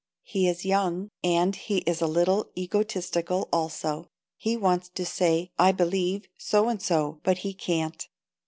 He 0.23 0.47
is 0.47 0.65
young, 0.65 1.09
and 1.23 1.55
he 1.55 1.77
is 1.85 2.01
a 2.01 2.07
little 2.07 2.49
egotistical, 2.57 3.47
also. 3.53 4.07
He 4.35 4.57
wants 4.57 4.89
to 4.89 5.05
say, 5.05 5.51
"I 5.59 5.71
believe" 5.71 6.27
so 6.39 6.69
and 6.69 6.81
so, 6.81 7.19
but 7.21 7.39
he 7.45 7.53
can't. 7.53 8.07